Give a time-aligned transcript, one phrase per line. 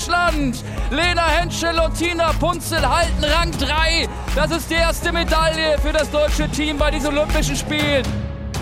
[0.00, 0.64] Deutschland.
[0.90, 4.08] Lena Henschel und Tina Punzel halten Rang 3.
[4.34, 8.04] Das ist die erste Medaille für das deutsche Team bei diesen Olympischen Spielen.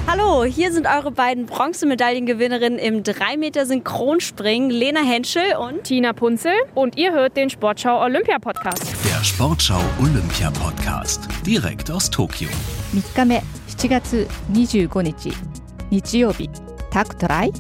[0.07, 6.53] Hallo, hier sind eure beiden Bronzemedaillengewinnerinnen im 3 Meter Synchronspringen, Lena Henschel und Tina Punzel.
[6.75, 8.85] Und ihr hört den Sportschau Olympia Podcast.
[9.05, 11.27] Der Sportschau Olympia Podcast.
[11.47, 12.49] Direkt aus Tokio.
[12.93, 15.35] 3日目7月25日
[15.91, 16.51] 日曜日
[16.91, 17.51] Tag 3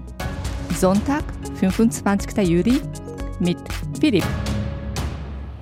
[0.79, 1.25] Sonntag
[1.61, 2.36] 25.
[2.46, 2.80] Juli
[3.39, 3.57] mit
[3.99, 4.25] Philipp.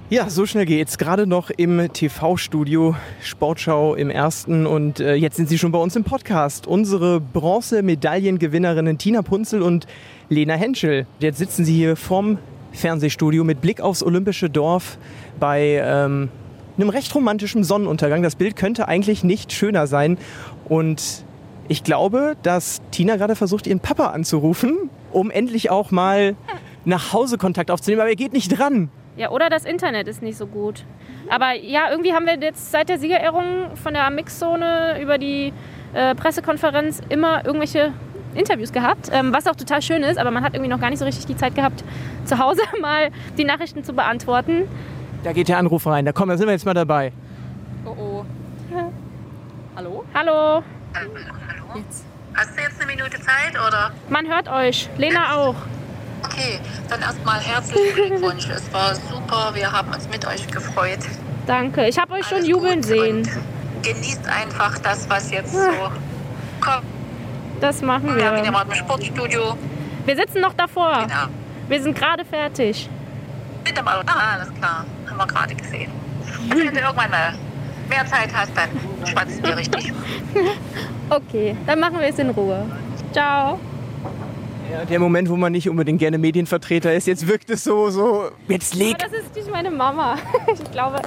[0.09, 0.97] Ja, so schnell geht's.
[0.97, 5.97] Gerade noch im TV-Studio Sportschau im ersten und äh, jetzt sind Sie schon bei uns
[5.97, 6.65] im Podcast.
[6.65, 9.85] Unsere Bronzemedaillengewinnerinnen Tina Punzel und
[10.29, 11.07] Lena Henschel.
[11.19, 12.37] Jetzt sitzen Sie hier vorm
[12.71, 14.97] Fernsehstudio mit Blick aufs Olympische Dorf
[15.41, 16.29] bei ähm,
[16.77, 18.23] einem recht romantischen Sonnenuntergang.
[18.23, 20.17] Das Bild könnte eigentlich nicht schöner sein
[20.69, 21.25] und
[21.67, 26.37] ich glaube, dass Tina gerade versucht, ihren Papa anzurufen, um endlich auch mal
[26.87, 28.89] nach Hause Kontakt aufzunehmen, aber er geht nicht dran.
[29.17, 30.85] Ja, oder das Internet ist nicht so gut.
[31.29, 35.51] Aber ja, irgendwie haben wir jetzt seit der Siegerehrung von der Mixzone über die
[35.93, 37.91] äh, Pressekonferenz immer irgendwelche
[38.35, 40.99] Interviews gehabt, ähm, was auch total schön ist, aber man hat irgendwie noch gar nicht
[40.99, 41.83] so richtig die Zeit gehabt,
[42.25, 44.63] zu Hause mal die Nachrichten zu beantworten.
[45.23, 46.05] Da geht der Anruf rein.
[46.05, 47.11] Da kommen, da sind wir jetzt mal dabei.
[47.85, 48.25] Oh oh.
[49.75, 50.05] Hallo?
[50.13, 51.83] Hallo, Hallo?
[52.33, 53.91] Hast du jetzt eine Minute Zeit oder?
[54.09, 54.89] man hört euch.
[54.97, 55.55] Lena auch.
[56.37, 58.47] Okay, dann erstmal herzlichen Glückwunsch.
[58.49, 60.99] Es war super, wir haben uns mit euch gefreut.
[61.47, 61.87] Danke.
[61.87, 63.29] Ich habe euch schon Alles jubeln gut sehen.
[63.81, 65.59] Genießt einfach das, was jetzt so
[66.61, 66.83] kommt.
[67.59, 68.51] Das machen Wir haben ihn ja wir.
[68.51, 69.57] mal im Sportstudio.
[70.05, 71.07] Wir sitzen noch davor.
[71.07, 71.25] Genau.
[71.69, 72.87] Wir sind gerade fertig.
[73.63, 74.03] Bitte mal.
[74.05, 74.85] Ah, alles klar.
[75.09, 75.91] Haben wir gerade gesehen.
[76.51, 77.33] Also, wenn du irgendwann mal
[77.89, 78.69] mehr Zeit hast, dann
[79.07, 79.91] schwatzt mir richtig.
[81.09, 82.65] Okay, dann machen wir es in Ruhe.
[83.13, 83.57] Ciao.
[84.71, 88.29] Ja, der Moment, wo man nicht unbedingt gerne Medienvertreter ist, jetzt wirkt es so, so,
[88.47, 88.95] jetzt leg.
[88.99, 90.17] Aber das ist nicht meine Mama.
[90.53, 91.01] Ich glaube,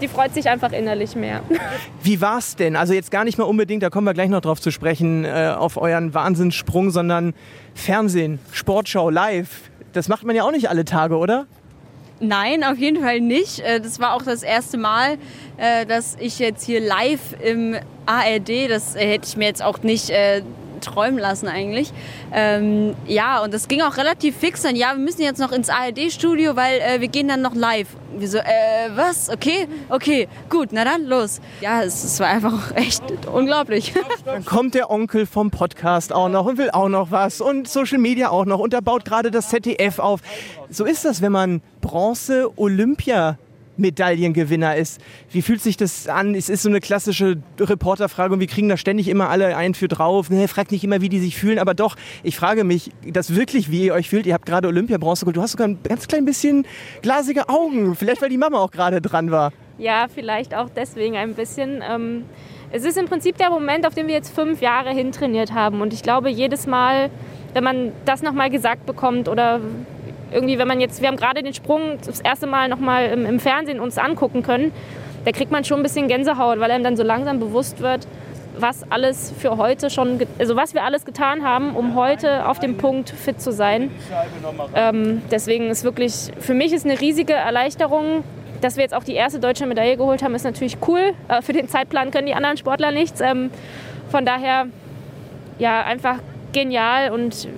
[0.00, 1.40] die freut sich einfach innerlich mehr.
[2.02, 2.76] Wie war's denn?
[2.76, 5.52] Also jetzt gar nicht mal unbedingt, da kommen wir gleich noch drauf zu sprechen, äh,
[5.56, 7.34] auf euren Wahnsinnssprung, sondern
[7.74, 9.70] Fernsehen, Sportschau, live.
[9.92, 11.46] Das macht man ja auch nicht alle Tage, oder?
[12.20, 13.60] Nein, auf jeden Fall nicht.
[13.60, 15.18] Äh, Das war auch das erste Mal,
[15.56, 20.10] äh, dass ich jetzt hier live im ARD, das hätte ich mir jetzt auch nicht
[20.84, 21.92] träumen lassen eigentlich.
[22.32, 24.76] Ähm, ja, und das ging auch relativ fix dann.
[24.76, 27.88] Ja, wir müssen jetzt noch ins ARD-Studio, weil äh, wir gehen dann noch live.
[28.16, 28.42] Wir so, äh,
[28.94, 29.28] was?
[29.28, 31.40] Okay, okay, gut, na dann, los.
[31.60, 33.92] Ja, es, es war einfach echt unglaublich.
[34.24, 37.98] Dann kommt der Onkel vom Podcast auch noch und will auch noch was und Social
[37.98, 40.20] Media auch noch und er baut gerade das ZDF auf.
[40.70, 43.36] So ist das, wenn man Bronze-Olympia
[43.76, 45.00] Medaillengewinner ist.
[45.30, 46.34] Wie fühlt sich das an?
[46.34, 49.88] Es ist so eine klassische Reporterfrage und wir kriegen da ständig immer alle ein für
[49.88, 50.30] drauf.
[50.30, 53.70] Ne, fragt nicht immer, wie die sich fühlen, aber doch, ich frage mich das wirklich,
[53.70, 54.26] wie ihr euch fühlt.
[54.26, 55.36] Ihr habt gerade Olympia-Bronze geholt.
[55.36, 56.66] Du hast sogar ein ganz klein bisschen
[57.02, 57.94] glasige Augen.
[57.94, 59.52] Vielleicht, weil die Mama auch gerade dran war.
[59.78, 61.82] Ja, vielleicht auch deswegen ein bisschen.
[61.88, 62.24] Ähm,
[62.70, 65.80] es ist im Prinzip der Moment, auf den wir jetzt fünf Jahre hintrainiert haben.
[65.80, 67.10] Und ich glaube, jedes Mal,
[67.52, 69.60] wenn man das nochmal gesagt bekommt oder
[70.32, 73.40] irgendwie, wenn man jetzt, wir haben gerade den Sprung das erste Mal nochmal im, im
[73.40, 74.72] Fernsehen uns angucken können,
[75.24, 78.06] da kriegt man schon ein bisschen Gänsehaut, weil einem dann so langsam bewusst wird,
[78.58, 82.76] was alles für heute schon, also was wir alles getan haben, um heute auf dem
[82.76, 83.90] Punkt fit zu sein.
[84.74, 88.22] Ähm, deswegen ist wirklich, für mich ist eine riesige Erleichterung,
[88.60, 91.12] dass wir jetzt auch die erste deutsche Medaille geholt haben, ist natürlich cool.
[91.28, 93.20] Äh, für den Zeitplan können die anderen Sportler nichts.
[93.20, 93.50] Ähm,
[94.10, 94.66] von daher,
[95.58, 96.18] ja, einfach
[96.52, 97.48] genial und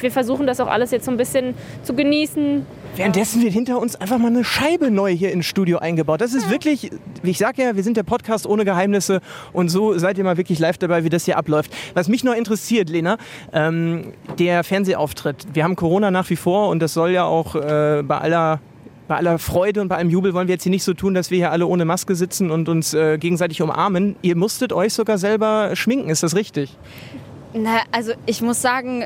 [0.00, 2.66] wir versuchen das auch alles jetzt so ein bisschen zu genießen.
[2.96, 6.20] Währenddessen wird hinter uns einfach mal eine Scheibe neu hier ins Studio eingebaut.
[6.20, 6.90] Das ist wirklich,
[7.22, 9.20] wie ich sage ja, wir sind der Podcast ohne Geheimnisse
[9.52, 11.72] und so seid ihr mal wirklich live dabei, wie das hier abläuft.
[11.94, 13.18] Was mich noch interessiert, Lena,
[13.52, 15.46] ähm, der Fernsehauftritt.
[15.52, 18.60] Wir haben Corona nach wie vor und das soll ja auch äh, bei aller
[19.08, 21.30] bei aller Freude und bei allem Jubel wollen wir jetzt hier nicht so tun, dass
[21.30, 24.16] wir hier alle ohne Maske sitzen und uns äh, gegenseitig umarmen.
[24.22, 26.76] Ihr musstet euch sogar selber schminken, ist das richtig?
[27.54, 29.04] Na, also ich muss sagen,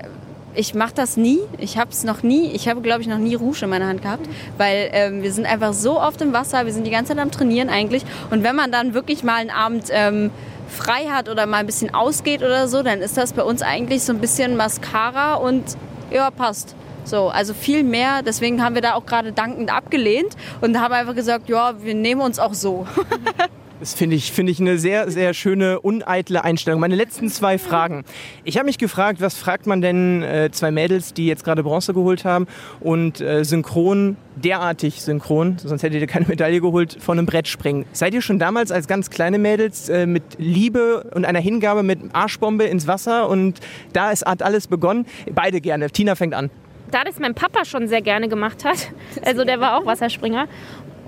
[0.55, 1.39] ich mache das nie.
[1.59, 2.51] Ich habe es noch nie.
[2.53, 5.47] Ich habe, glaube ich, noch nie Rouge in meiner Hand gehabt, weil ähm, wir sind
[5.47, 6.67] einfach so oft im Wasser.
[6.67, 8.05] Wir sind die ganze Zeit am Trainieren eigentlich.
[8.31, 10.31] Und wenn man dann wirklich mal einen Abend ähm,
[10.69, 14.03] frei hat oder mal ein bisschen ausgeht oder so, dann ist das bei uns eigentlich
[14.03, 15.77] so ein bisschen Mascara und
[16.11, 16.75] ja, passt.
[17.05, 18.23] So, also viel mehr.
[18.23, 22.21] Deswegen haben wir da auch gerade dankend abgelehnt und haben einfach gesagt, ja, wir nehmen
[22.21, 22.87] uns auch so.
[23.81, 26.81] Das finde ich, finde ich eine sehr, sehr schöne, uneitle Einstellung.
[26.81, 28.05] Meine letzten zwei Fragen.
[28.45, 31.95] Ich habe mich gefragt, was fragt man denn äh, zwei Mädels, die jetzt gerade Bronze
[31.95, 32.47] geholt haben
[32.81, 37.87] und äh, synchron, derartig synchron, sonst hättet ihr keine Medaille geholt, von einem Brett springen.
[37.93, 42.01] Seid ihr schon damals als ganz kleine Mädels äh, mit Liebe und einer Hingabe mit
[42.13, 43.61] Arschbombe ins Wasser und
[43.95, 45.07] da ist, hat alles begonnen?
[45.35, 45.89] Beide gerne.
[45.91, 46.51] Tina fängt an.
[46.91, 48.93] da das mein Papa schon sehr gerne gemacht hat,
[49.25, 50.49] also der war auch Wasserspringer.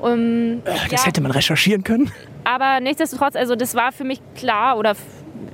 [0.03, 2.11] Um, Das ja, hätte man recherchieren können.
[2.45, 4.95] aber nichtsdestotrotz, also das war für mich klar oder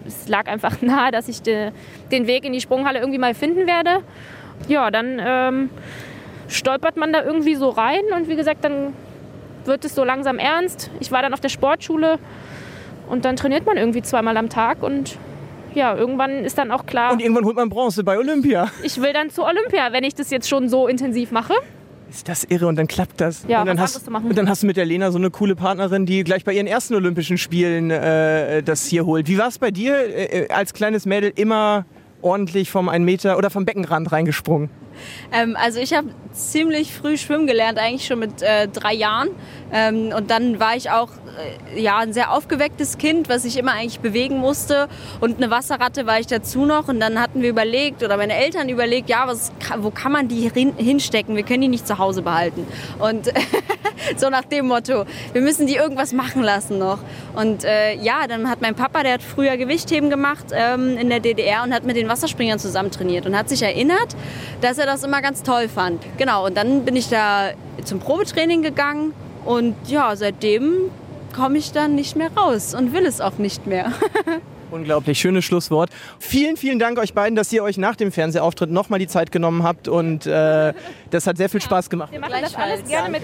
[0.07, 1.71] es lag einfach nahe, dass ich de,
[2.11, 4.03] den Weg in die Sprunghalle irgendwie mal finden werde.
[4.67, 5.71] Ja, dann ähm,
[6.49, 8.95] stolpert man da irgendwie so rein und wie gesagt, dann
[9.67, 10.91] wird es so langsam ernst.
[11.01, 12.19] Ich war dann auf der Sportschule
[13.09, 15.19] und dann trainiert man irgendwie zweimal am Tag und
[15.75, 18.69] ja, irgendwann ist dann auch klar, Und irgendwann holt man Bronze bei Olympia.
[18.83, 21.53] ich will dann zur Olympia, wenn ich das jetzt schon so intensiv mache.
[22.11, 23.45] Ist das irre und dann klappt das.
[23.49, 24.09] Ja, und dann hast.
[24.09, 26.67] Und dann hast du mit der Lena so eine coole Partnerin, die gleich bei ihren
[26.67, 29.29] ersten Olympischen Spielen äh, das hier holt.
[29.29, 31.85] Wie war es bei dir äh, als kleines Mädel immer
[32.23, 34.71] ordentlich vom 1 Meter oder vom Beckenrand reingesprungen?
[35.33, 39.29] Ähm, also ich habe ziemlich früh schwimmen gelernt, eigentlich schon mit äh, drei Jahren.
[39.73, 41.09] Ähm, und dann war ich auch
[41.75, 44.89] äh, ja, ein sehr aufgewecktes Kind, was ich immer eigentlich bewegen musste.
[45.21, 46.89] Und eine Wasserratte war ich dazu noch.
[46.89, 50.49] Und dann hatten wir überlegt, oder meine Eltern überlegt, ja, was, wo kann man die
[50.51, 51.37] hin- hinstecken?
[51.37, 52.67] Wir können die nicht zu Hause behalten.
[52.99, 53.31] Und
[54.17, 56.99] so nach dem Motto, wir müssen die irgendwas machen lassen noch.
[57.35, 61.21] Und äh, ja, dann hat mein Papa, der hat früher Gewichtheben gemacht ähm, in der
[61.21, 64.17] DDR und hat mit den Wasserspringern zusammen trainiert und hat sich erinnert,
[64.61, 66.03] dass er das immer ganz toll fand.
[66.17, 67.51] Genau, und dann bin ich da
[67.85, 69.13] zum Probetraining gegangen
[69.45, 70.91] und ja, seitdem
[71.35, 73.93] komme ich dann nicht mehr raus und will es auch nicht mehr.
[74.71, 75.91] Unglaublich, schönes Schlusswort.
[76.19, 79.63] Vielen, vielen Dank euch beiden, dass ihr euch nach dem Fernsehauftritt nochmal die Zeit genommen
[79.63, 80.75] habt und äh,
[81.11, 82.13] das hat sehr viel Spaß gemacht.
[82.13, 83.23] Wir machen das alles gerne mit.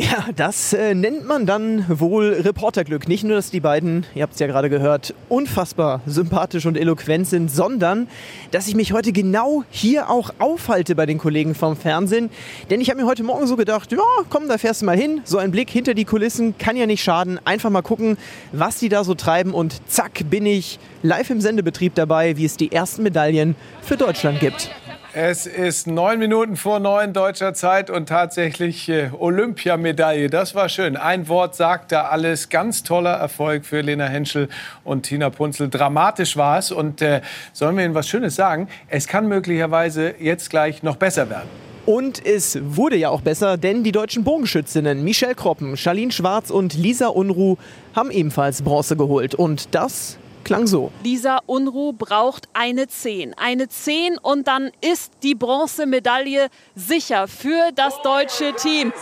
[0.00, 3.08] Ja, das äh, nennt man dann wohl Reporterglück.
[3.08, 7.26] Nicht nur, dass die beiden, ihr habt es ja gerade gehört, unfassbar sympathisch und eloquent
[7.26, 8.06] sind, sondern
[8.52, 12.30] dass ich mich heute genau hier auch aufhalte bei den Kollegen vom Fernsehen.
[12.70, 13.98] Denn ich habe mir heute Morgen so gedacht, ja,
[14.30, 15.20] komm, da fährst du mal hin.
[15.24, 17.40] So ein Blick hinter die Kulissen kann ja nicht schaden.
[17.44, 18.18] Einfach mal gucken,
[18.52, 19.52] was die da so treiben.
[19.52, 24.38] Und zack, bin ich live im Sendebetrieb dabei, wie es die ersten Medaillen für Deutschland
[24.38, 24.70] gibt.
[25.14, 30.28] Es ist neun Minuten vor neun deutscher Zeit und tatsächlich äh, Olympiamedaille.
[30.28, 30.98] Das war schön.
[30.98, 32.50] Ein Wort sagt da alles.
[32.50, 34.50] Ganz toller Erfolg für Lena Henschel
[34.84, 35.70] und Tina Punzel.
[35.70, 36.70] Dramatisch war es.
[36.70, 37.22] Und äh,
[37.54, 38.68] sollen wir Ihnen was Schönes sagen?
[38.88, 41.48] Es kann möglicherweise jetzt gleich noch besser werden.
[41.86, 46.74] Und es wurde ja auch besser, denn die deutschen Bogenschützinnen Michelle Kroppen, Charlene Schwarz und
[46.74, 47.56] Lisa Unruh
[47.96, 49.34] haben ebenfalls Bronze geholt.
[49.34, 50.90] Und das klang so.
[51.02, 53.34] Lisa Unruh braucht eine 10.
[53.34, 58.92] Eine 10 und dann ist die Bronzemedaille sicher für das deutsche Team.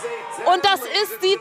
[0.45, 1.37] Und das ist die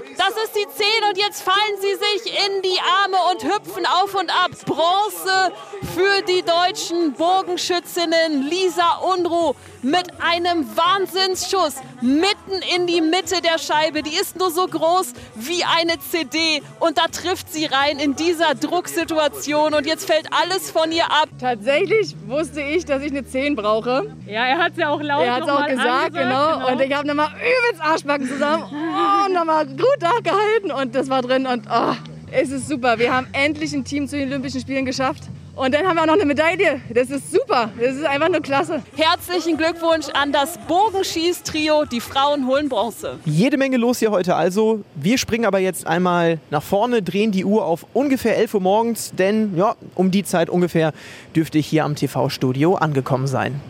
[0.00, 0.16] 10.
[0.16, 4.14] Das ist die 10 und jetzt fallen sie sich in die Arme und hüpfen auf
[4.14, 4.50] und ab.
[4.64, 5.52] Bronze
[5.94, 14.02] für die deutschen Bogenschützinnen Lisa Unruh mit einem Wahnsinnsschuss mitten in die Mitte der Scheibe.
[14.02, 18.54] Die ist nur so groß wie eine CD und da trifft sie rein in dieser
[18.54, 21.28] Drucksituation und jetzt fällt alles von ihr ab.
[21.40, 24.14] Tatsächlich wusste ich, dass ich eine 10 brauche.
[24.26, 26.70] Ja, er hat es ja auch laut Er hat es auch gesagt, genau.
[26.70, 31.22] Und ich habe nochmal übelst Arschbacken zusammen oh, und nochmal gut nachgehalten und das war
[31.22, 31.46] drin.
[31.46, 31.94] Und oh,
[32.30, 32.98] es ist super.
[32.98, 35.24] Wir haben endlich ein Team zu den Olympischen Spielen geschafft.
[35.58, 36.80] Und dann haben wir auch noch eine Medaille.
[36.88, 37.70] Das ist super.
[37.80, 38.80] Das ist einfach nur klasse.
[38.94, 41.84] Herzlichen Glückwunsch an das Bogenschießtrio.
[41.86, 43.18] Die Frauen holen Bronze.
[43.24, 44.84] Jede Menge los hier heute also.
[44.94, 49.12] Wir springen aber jetzt einmal nach vorne, drehen die Uhr auf ungefähr 11 Uhr morgens,
[49.18, 50.92] denn ja, um die Zeit ungefähr
[51.34, 53.60] dürfte ich hier am TV-Studio angekommen sein.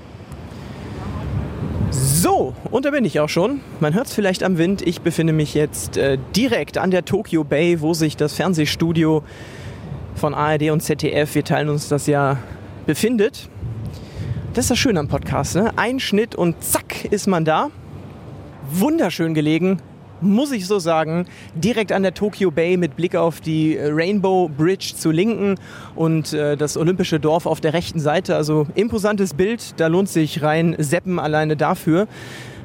[1.91, 3.63] So, und da bin ich auch schon.
[3.81, 4.87] Man hört es vielleicht am Wind.
[4.87, 9.23] Ich befinde mich jetzt äh, direkt an der Tokyo Bay, wo sich das Fernsehstudio
[10.19, 12.39] von ARD und ZDF, wir teilen uns das ja,
[12.87, 13.49] befindet.
[14.53, 15.55] Das ist das Schöne am Podcast.
[15.55, 15.73] Ne?
[15.77, 17.71] Ein Schnitt und zack ist man da.
[18.73, 19.81] Wunderschön gelegen,
[20.21, 21.27] muss ich so sagen.
[21.55, 25.55] Direkt an der Tokyo Bay mit Blick auf die Rainbow Bridge zu linken
[25.95, 28.35] und äh, das olympische Dorf auf der rechten Seite.
[28.35, 32.09] Also imposantes Bild, da lohnt sich rein Seppen alleine dafür.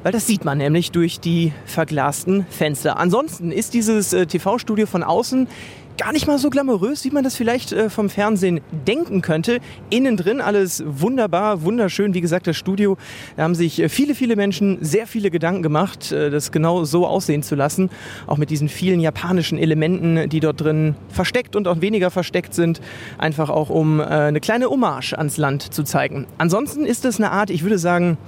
[0.02, 2.98] Weil das sieht man nämlich durch die verglasten Fenster.
[2.98, 5.48] Ansonsten ist dieses äh, TV-Studio von außen
[5.96, 9.60] gar nicht mal so glamourös, wie man das vielleicht äh, vom Fernsehen denken könnte.
[9.90, 12.14] Innen drin alles wunderbar, wunderschön.
[12.14, 12.96] Wie gesagt, das Studio,
[13.36, 17.06] da haben sich äh, viele, viele Menschen sehr viele Gedanken gemacht, äh, das genau so
[17.06, 17.90] aussehen zu lassen.
[18.26, 22.80] Auch mit diesen vielen japanischen Elementen, die dort drin versteckt und auch weniger versteckt sind.
[23.18, 26.26] Einfach auch, um eine kleine Hommage ans Land zu zeigen.
[26.38, 28.18] Ansonsten ist es eine Art, ich würde sagen,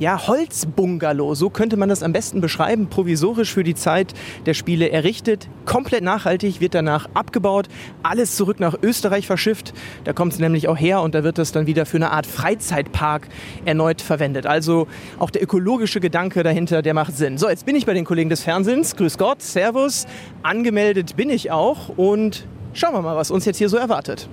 [0.00, 4.12] ja, Holzbungalow, so könnte man das am besten beschreiben, provisorisch für die Zeit
[4.44, 7.68] der Spiele errichtet, komplett nachhaltig, wird danach abgebaut,
[8.02, 9.72] alles zurück nach Österreich verschifft.
[10.02, 12.26] Da kommt es nämlich auch her und da wird es dann wieder für eine Art
[12.26, 13.28] Freizeitpark
[13.64, 14.46] erneut verwendet.
[14.46, 17.38] Also auch der ökologische Gedanke dahinter, der macht Sinn.
[17.38, 18.96] So, jetzt bin ich bei den Kollegen des Fernsehens.
[18.96, 20.06] Grüß Gott, Servus.
[20.42, 24.28] Angemeldet bin ich auch und schauen wir mal, was uns jetzt hier so erwartet.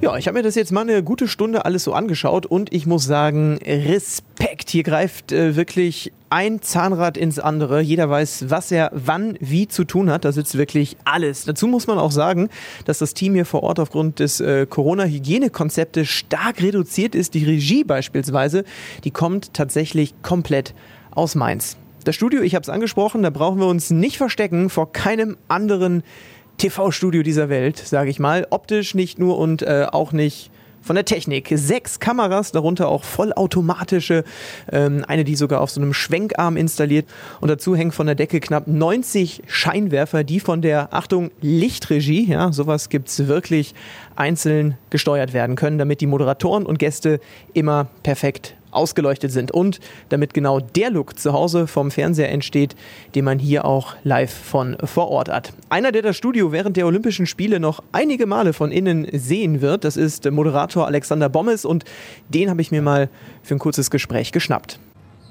[0.00, 2.86] Ja, ich habe mir das jetzt mal eine gute Stunde alles so angeschaut und ich
[2.86, 4.70] muss sagen, Respekt perfekt.
[4.70, 7.80] Hier greift äh, wirklich ein Zahnrad ins andere.
[7.80, 10.24] Jeder weiß, was er wann wie zu tun hat.
[10.24, 11.44] Da sitzt wirklich alles.
[11.44, 12.48] Dazu muss man auch sagen,
[12.84, 17.34] dass das Team hier vor Ort aufgrund des äh, Corona-Hygienekonzeptes stark reduziert ist.
[17.34, 18.64] Die Regie beispielsweise,
[19.04, 20.74] die kommt tatsächlich komplett
[21.12, 21.76] aus Mainz.
[22.04, 26.02] Das Studio, ich habe es angesprochen, da brauchen wir uns nicht verstecken vor keinem anderen
[26.58, 28.46] TV-Studio dieser Welt, sage ich mal.
[28.50, 30.50] Optisch nicht nur und äh, auch nicht
[30.86, 31.52] von der Technik.
[31.54, 34.24] Sechs Kameras, darunter auch vollautomatische,
[34.72, 37.06] ähm, eine, die sogar auf so einem Schwenkarm installiert.
[37.40, 42.52] Und dazu hängen von der Decke knapp 90 Scheinwerfer, die von der, Achtung, Lichtregie, ja,
[42.52, 43.74] sowas gibt's wirklich,
[44.14, 47.20] einzeln gesteuert werden können, damit die Moderatoren und Gäste
[47.52, 52.76] immer perfekt ausgeleuchtet sind und damit genau der Look zu Hause vom Fernseher entsteht,
[53.14, 55.52] den man hier auch live von vor Ort hat.
[55.68, 59.84] Einer, der das Studio während der Olympischen Spiele noch einige Male von innen sehen wird,
[59.84, 61.84] das ist Moderator Alexander Bommes und
[62.28, 63.08] den habe ich mir mal
[63.42, 64.78] für ein kurzes Gespräch geschnappt.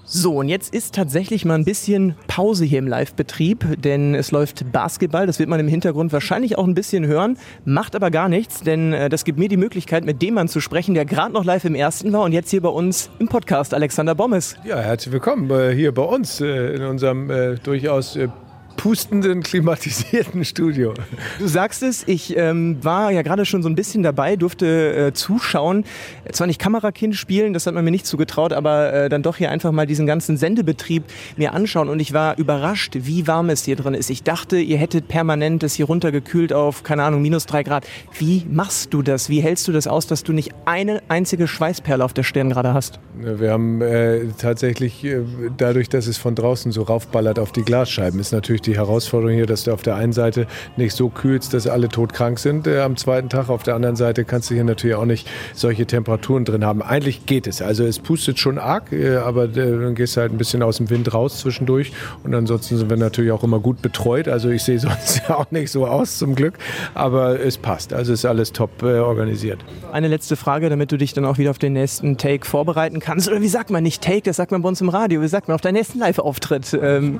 [0.08, 4.72] So, und jetzt ist tatsächlich mal ein bisschen Pause hier im Live-Betrieb, denn es läuft
[4.72, 5.26] Basketball.
[5.26, 8.94] Das wird man im Hintergrund wahrscheinlich auch ein bisschen hören, macht aber gar nichts, denn
[8.94, 11.66] äh, das gibt mir die Möglichkeit, mit dem Mann zu sprechen, der gerade noch live
[11.66, 14.56] im ersten war und jetzt hier bei uns im Podcast, Alexander Bommes.
[14.64, 18.28] Ja, herzlich willkommen äh, hier bei uns äh, in unserem äh, durchaus äh,
[18.78, 20.94] pustenden, klimatisierten Studio.
[21.40, 25.14] Du sagst es, ich ähm, war ja gerade schon so ein bisschen dabei, durfte äh,
[25.14, 25.84] zuschauen.
[26.32, 29.52] Zwar nicht Kamerakind spielen, das hat man mir nicht zugetraut, aber äh, dann doch hier
[29.52, 31.04] einfach mal diesen ganzen Sendebetrieb
[31.38, 34.10] mir anschauen und ich war überrascht, wie warm es hier drin ist.
[34.10, 37.86] Ich dachte, ihr hättet permanent das hier runtergekühlt auf, keine Ahnung, minus drei Grad.
[38.18, 39.30] Wie machst du das?
[39.30, 42.74] Wie hältst du das aus, dass du nicht eine einzige Schweißperle auf der Stirn gerade
[42.74, 43.00] hast?
[43.18, 45.22] Wir haben äh, tatsächlich, äh,
[45.58, 49.46] dadurch, dass es von draußen so raufballert auf die Glasscheiben, ist natürlich die Herausforderung hier,
[49.46, 52.98] dass du auf der einen Seite nicht so kühlst, dass alle todkrank sind äh, am
[52.98, 53.50] zweiten Tag.
[53.50, 56.82] Auf der anderen Seite kannst du hier natürlich auch nicht solche Temperaturen drin haben.
[56.82, 57.62] Eigentlich geht es.
[57.62, 60.78] Also es pustet schon arg, äh, aber äh, dann gehst du halt ein bisschen aus
[60.78, 61.92] dem Wind raus zwischendurch.
[62.24, 64.28] Und ansonsten sind wir natürlich auch immer gut betreut.
[64.28, 66.56] Also ich sehe sonst ja auch nicht so aus zum Glück.
[66.94, 67.94] Aber es passt.
[67.94, 69.60] Also ist alles top äh, organisiert.
[69.92, 73.28] Eine letzte Frage, damit du dich dann auch wieder auf den nächsten Take vorbereiten kannst.
[73.28, 74.24] Oder wie sagt man nicht Take?
[74.24, 75.22] Das sagt man bei uns im Radio.
[75.22, 76.78] Wie sagt man auf deinen nächsten Live-Auftritt?
[76.82, 77.20] Ähm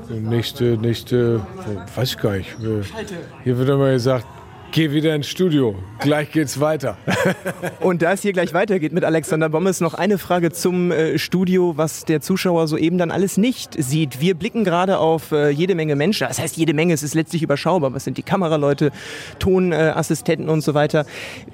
[0.76, 2.56] nächste, nächste weiß ich gar nicht.
[3.44, 4.26] Hier wird immer gesagt,
[4.76, 5.74] geh wieder ins Studio.
[6.00, 6.98] Gleich geht's weiter.
[7.80, 11.78] Und da es hier gleich weitergeht mit Alexander Bommes, noch eine Frage zum äh, Studio,
[11.78, 14.20] was der Zuschauer soeben dann alles nicht sieht.
[14.20, 16.28] Wir blicken gerade auf äh, jede Menge Menschen.
[16.28, 17.94] Das heißt, jede Menge, es ist letztlich überschaubar.
[17.94, 18.92] Was sind die Kameraleute,
[19.40, 21.06] Tonassistenten äh, und so weiter.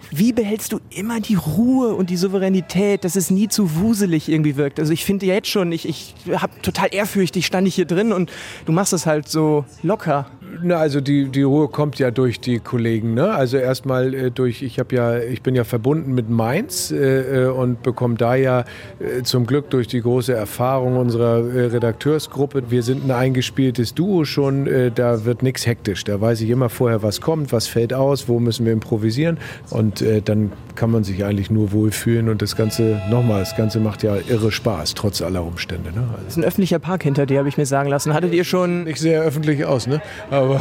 [0.09, 4.57] Wie behältst du immer die Ruhe und die Souveränität, dass es nie zu wuselig irgendwie
[4.57, 4.79] wirkt?
[4.79, 8.31] Also ich finde jetzt schon, ich, ich habe total ehrfürchtig, stand ich hier drin und
[8.65, 10.25] du machst es halt so locker.
[10.63, 13.10] Na, also die, die Ruhe kommt ja durch die Kollegen.
[13.13, 13.31] Ne?
[13.31, 17.47] Also erstmal äh, durch, ich habe ja, ich bin ja verbunden mit Mainz äh, äh
[17.47, 18.65] und bekomme da ja
[18.99, 22.63] äh, zum Glück durch die große Erfahrung unserer äh, Redakteursgruppe.
[22.69, 26.03] Wir sind ein eingespieltes Duo schon, äh, da wird nichts hektisch.
[26.03, 29.37] Da weiß ich immer vorher, was kommt, was fällt aus, wo müssen wir improvisieren.
[29.69, 34.03] Und dann kann man sich eigentlich nur wohlfühlen und das Ganze, nochmal, das Ganze macht
[34.03, 35.91] ja irre Spaß, trotz aller Umstände.
[35.91, 36.07] Ne?
[36.11, 38.13] Also das ist ein öffentlicher Park hinter dir, habe ich mir sagen lassen.
[38.13, 38.85] Hattet ihr schon.
[38.85, 40.01] Nicht sehr öffentlich aus, ne?
[40.29, 40.59] Aber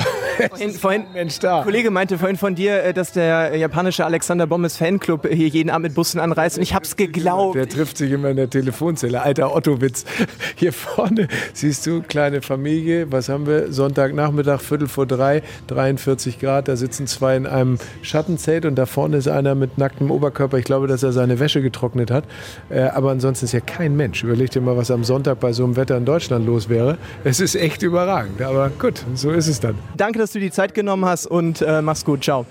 [0.51, 1.63] vorhin, vorhin, Mensch da.
[1.63, 5.89] Kollege meinte vorhin von dir, äh, dass der japanische Alexander Bommes Fanclub hier jeden Abend
[5.89, 7.55] mit Bussen anreist und ich hab's geglaubt.
[7.55, 9.23] Der trifft sich immer in der Telefonzelle.
[9.23, 10.05] Alter Otto-Witz.
[10.57, 13.13] Hier vorne siehst du, kleine Familie.
[13.13, 13.73] Was haben wir?
[13.73, 16.69] Sonntagnachmittag, Viertel vor drei, 43 Grad.
[16.69, 20.57] Da sitzen zwei in einem Schattenzelt und da vorne ist einer mit nacktem Oberkörper.
[20.57, 22.25] Ich glaube, dass er seine Wäsche getrocknet hat.
[22.71, 24.25] Äh, aber ansonsten ist ja kein Mensch.
[24.25, 26.97] Überleg dir mal, was am Sonntag bei so einem Wetter in Deutschland los wäre.
[27.23, 28.41] Es ist echt überragend.
[28.41, 29.75] Aber gut, so ist es dann.
[29.97, 32.20] Danke, dass du die Zeit genommen hast und äh, mach's gut.
[32.21, 32.47] Ciao.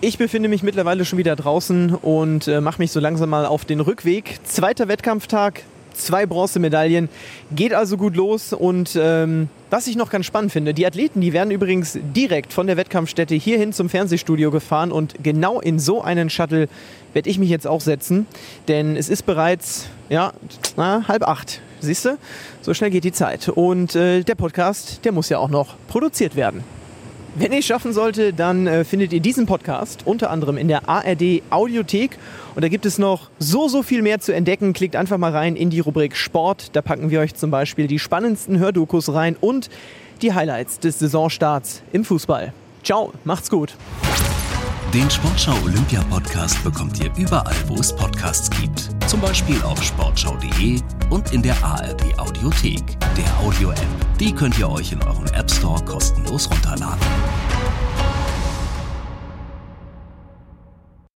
[0.00, 3.64] Ich befinde mich mittlerweile schon wieder draußen und äh, mache mich so langsam mal auf
[3.64, 4.38] den Rückweg.
[4.44, 5.62] Zweiter Wettkampftag,
[5.94, 7.08] zwei Bronzemedaillen.
[7.54, 11.32] Geht also gut los und ähm, was ich noch ganz spannend finde, die Athleten, die
[11.32, 16.28] werden übrigens direkt von der Wettkampfstätte hierhin zum Fernsehstudio gefahren und genau in so einen
[16.28, 16.68] Shuttle
[17.14, 18.26] werde ich mich jetzt auch setzen,
[18.68, 20.34] denn es ist bereits ja,
[20.76, 21.62] na, halb acht.
[21.80, 22.18] Siehst du?
[22.62, 23.48] So schnell geht die Zeit.
[23.48, 26.64] Und äh, der Podcast, der muss ja auch noch produziert werden.
[27.38, 30.88] Wenn ihr es schaffen sollte, dann äh, findet ihr diesen Podcast unter anderem in der
[30.88, 32.16] ARD Audiothek.
[32.54, 34.72] Und da gibt es noch so, so viel mehr zu entdecken.
[34.72, 36.70] Klickt einfach mal rein in die Rubrik Sport.
[36.74, 39.68] Da packen wir euch zum Beispiel die spannendsten Hördokus rein und
[40.22, 42.54] die Highlights des Saisonstarts im Fußball.
[42.82, 43.76] Ciao, macht's gut.
[44.94, 48.88] Den Sportschau Olympia Podcast bekommt ihr überall, wo es Podcasts gibt.
[49.08, 52.82] Zum Beispiel auf sportschau.de und in der ARD Audiothek,
[53.16, 54.18] der Audio-App.
[54.18, 57.00] Die könnt ihr euch in euren App Store kostenlos runterladen.